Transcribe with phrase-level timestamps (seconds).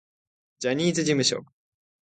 [0.57, 1.45] ジャニーズ事務所